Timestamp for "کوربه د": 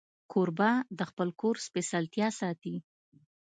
0.31-0.99